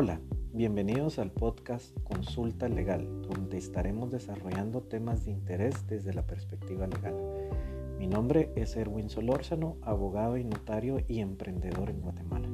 [0.00, 0.20] Hola,
[0.52, 7.16] bienvenidos al podcast Consulta Legal, donde estaremos desarrollando temas de interés desde la perspectiva legal.
[7.98, 12.46] Mi nombre es Erwin Solórzano, abogado y notario y emprendedor en Guatemala.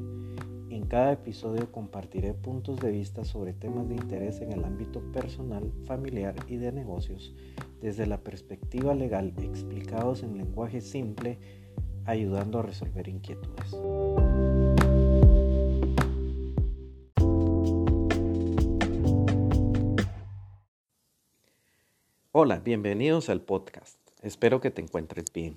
[0.71, 5.71] En cada episodio compartiré puntos de vista sobre temas de interés en el ámbito personal,
[5.85, 7.35] familiar y de negocios
[7.82, 11.39] desde la perspectiva legal explicados en lenguaje simple,
[12.07, 13.76] ayudando a resolver inquietudes.
[22.36, 23.96] Hola, bienvenidos al podcast.
[24.20, 25.56] Espero que te encuentres bien.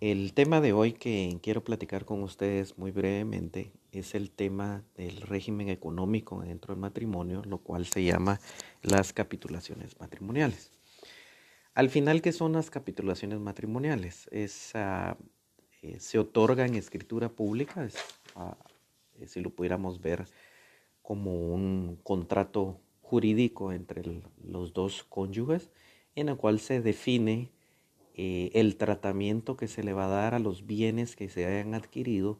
[0.00, 5.20] El tema de hoy que quiero platicar con ustedes muy brevemente es el tema del
[5.20, 8.40] régimen económico dentro del matrimonio, lo cual se llama
[8.82, 10.72] las capitulaciones matrimoniales.
[11.74, 14.26] Al final, ¿qué son las capitulaciones matrimoniales?
[14.32, 17.86] Es, eh, se otorga en escritura pública,
[18.34, 18.56] ah,
[19.20, 20.26] eh, si lo pudiéramos ver
[21.00, 22.80] como un contrato
[23.10, 25.72] jurídico entre los dos cónyuges,
[26.14, 27.50] en el cual se define
[28.14, 31.74] eh, el tratamiento que se le va a dar a los bienes que se hayan
[31.74, 32.38] adquirido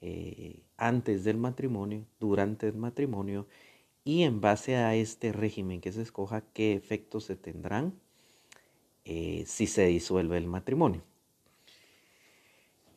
[0.00, 3.46] eh, antes del matrimonio, durante el matrimonio,
[4.02, 7.92] y en base a este régimen que se escoja, qué efectos se tendrán
[9.04, 11.02] eh, si se disuelve el matrimonio.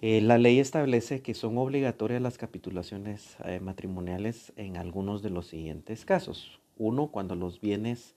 [0.02, 6.62] la ley establece que son obligatorias las capitulaciones matrimoniales en algunos de los siguientes casos.
[6.78, 8.16] Uno, cuando los bienes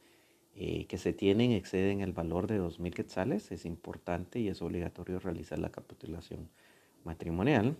[0.56, 5.18] eh, que se tienen exceden el valor de 2.000 quetzales, es importante y es obligatorio
[5.18, 6.48] realizar la capitulación
[7.02, 7.76] matrimonial.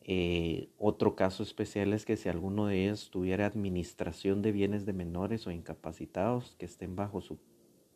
[0.00, 4.92] Eh, otro caso especial es que si alguno de ellos tuviera administración de bienes de
[4.92, 7.38] menores o incapacitados que estén bajo su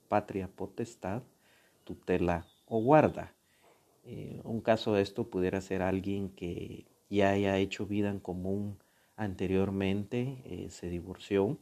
[0.08, 1.22] patria potestad,
[1.84, 3.32] tutela o guarda.
[4.04, 8.78] Eh, un caso de esto pudiera ser alguien que ya haya hecho vida en común
[9.16, 11.58] anteriormente, se divorció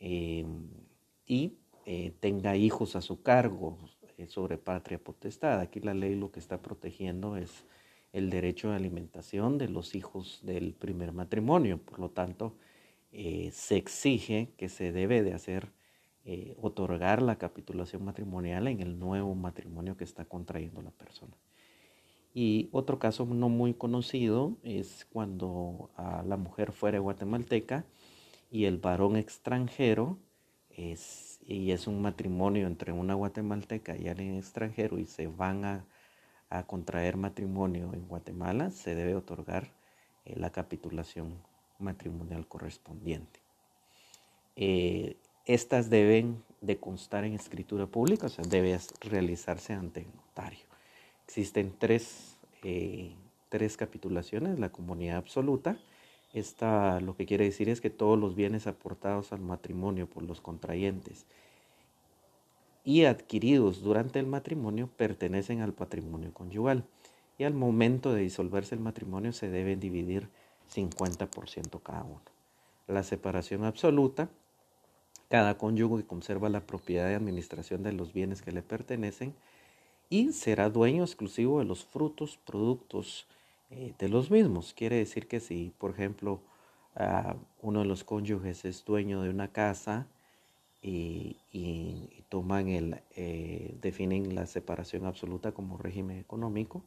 [0.00, 0.68] Em,
[1.26, 1.54] y
[1.86, 3.78] eh, tenga hijos a su cargo
[4.16, 5.60] eh, sobre patria potestad.
[5.60, 7.64] Aquí la ley lo que está protegiendo es
[8.12, 11.78] el derecho de alimentación de los hijos del primer matrimonio.
[11.78, 12.54] Por lo tanto,
[13.12, 15.72] eh, se exige que se debe de hacer,
[16.60, 21.34] otorgar la capitulación matrimonial en el nuevo matrimonio que está contrayendo la persona.
[22.34, 25.88] Y otro caso no muy conocido es cuando
[26.26, 27.86] la mujer fuera guatemalteca
[28.50, 30.18] y el varón extranjero
[30.70, 35.84] es, y es un matrimonio entre una guatemalteca y alguien extranjero y se van a,
[36.66, 39.70] contraer matrimonio en Guatemala, se debe otorgar
[40.24, 41.34] eh, la capitulación
[41.78, 43.40] matrimonial correspondiente.
[44.56, 50.64] Eh, estas deben de constar en escritura pública, o sea, debe realizarse ante el notario.
[51.26, 53.14] Existen tres, eh,
[53.50, 55.78] tres capitulaciones, la comunidad absoluta,
[56.38, 60.40] esta lo que quiere decir es que todos los bienes aportados al matrimonio por los
[60.40, 61.26] contrayentes
[62.84, 66.84] y adquiridos durante el matrimonio pertenecen al patrimonio conyugal
[67.36, 70.28] y al momento de disolverse el matrimonio se deben dividir
[70.74, 72.22] 50% cada uno.
[72.86, 74.30] La separación absoluta,
[75.28, 79.34] cada cónyuge conserva la propiedad de administración de los bienes que le pertenecen
[80.08, 83.26] y será dueño exclusivo de los frutos, productos,
[83.70, 84.74] eh, de los mismos.
[84.74, 86.40] Quiere decir que si, por ejemplo,
[86.96, 90.08] ah, uno de los cónyuges es dueño de una casa
[90.82, 91.36] y,
[92.28, 96.84] toman el, eh, definen la separación absoluta como régimen económico,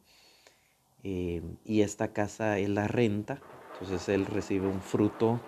[1.02, 3.40] eh, y esta casa es la renta,
[3.72, 5.40] entonces él recibe un fruto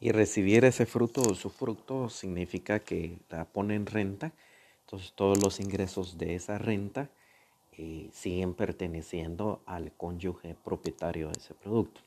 [0.00, 4.32] y recibir ese fruto o su fruto significa que la pone en renta,
[4.80, 7.10] entonces todos los ingresos de esa renta
[8.12, 12.00] siguen perteneciendo al cónyuge propietario de ese producto.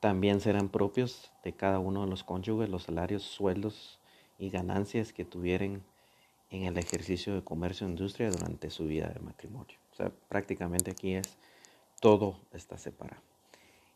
[0.00, 3.98] También serán propios de cada uno de los cónyuges los salarios, sueldos
[4.38, 5.82] y ganancias que tuvieran
[6.50, 9.76] en el ejercicio de comercio e industria durante su vida de matrimonio.
[9.92, 11.36] O sea, prácticamente aquí es
[12.00, 13.22] todo está separado.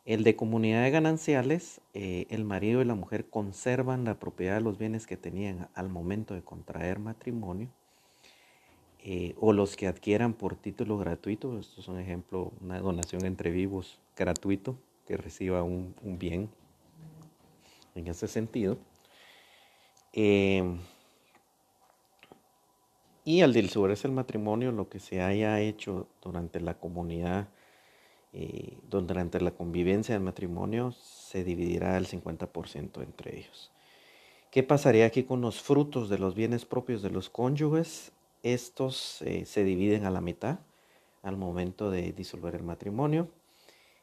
[0.04, 4.78] El de comunidades gananciales, eh, el marido y la mujer conservan la propiedad de los
[4.78, 7.68] bienes que tenían al momento de contraer matrimonio
[9.08, 13.52] eh, o los que adquieran por título gratuito, esto es un ejemplo, una donación entre
[13.52, 14.76] vivos gratuito
[15.06, 16.50] que reciba un, bien
[17.94, 18.78] en ese sentido.
[20.12, 20.76] Eh,
[23.24, 27.46] y al disolverse el matrimonio, lo que se haya hecho durante la comunidad,
[28.32, 33.70] eh, durante la convivencia del matrimonio, se dividirá el 50% entre ellos.
[34.50, 38.10] ¿Qué pasaría aquí con los frutos de los bienes propios de los cónyuges?
[38.54, 40.60] Estos eh, se dividen a la mitad
[41.22, 43.28] al momento de disolver el matrimonio.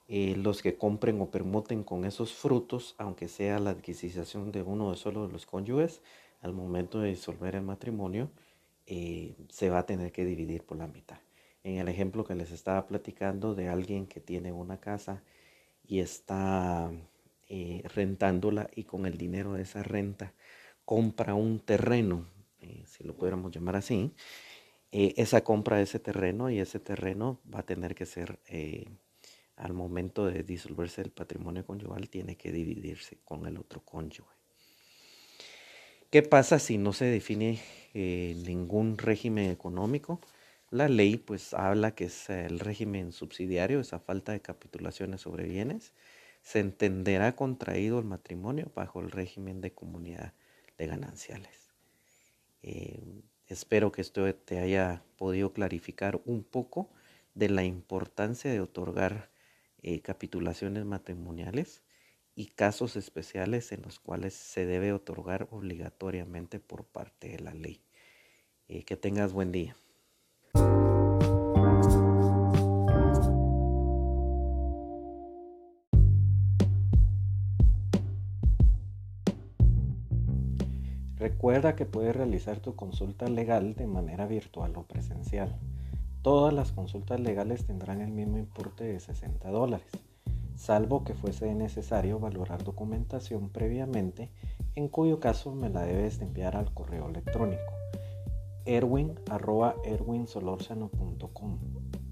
[0.10, 4.92] eh, los que compren o permuten con esos frutos, aunque sea la adquisición de uno
[4.92, 6.01] de solo de los cónyuges,
[6.42, 8.30] al momento de disolver el matrimonio,
[8.88, 11.19] eh, se va a tener que dividir por la mitad.
[11.63, 15.24] En el ejemplo que les estaba platicando de alguien que tiene una casa
[15.88, 16.92] y está
[17.95, 20.34] rentándola y con el dinero de esa renta
[20.86, 22.25] compra un terreno,
[22.86, 24.12] si lo pudiéramos llamar así,
[24.92, 28.39] esa compra de ese terreno y ese terreno va a tener que ser
[29.56, 34.36] al momento de disolverse el patrimonio conyugal tiene que dividirse con el otro cónyuge.
[36.10, 37.60] ¿Qué pasa si no se define
[37.94, 40.21] eh, ningún régimen económico?
[40.69, 45.94] La ley pues habla que es el régimen subsidiario, esa falta de capitulaciones sobre bienes,
[46.42, 50.33] se entenderá contraído el matrimonio bajo el régimen de comunidad
[50.77, 51.62] de gananciales.
[52.63, 56.89] Eh, espero que esto te haya podido clarificar un poco
[57.36, 59.31] de la importancia de otorgar
[59.81, 61.83] eh, capitulaciones matrimoniales
[62.36, 67.83] y casos especiales en los cuales se debe otorgar obligatoriamente por parte de la ley.
[68.69, 69.75] Eh, que tengas buen día.
[81.23, 85.57] Recuerda que puedes realizar tu consulta legal de manera virtual o presencial.
[86.21, 89.87] Todas las consultas legales tendrán el mismo importe de 60 dólares,
[90.57, 94.31] salvo que fuese necesario valorar documentación previamente,
[94.75, 97.71] en cuyo caso me la debes enviar al correo electrónico
[98.65, 101.59] erwin.erwinsolorzano.com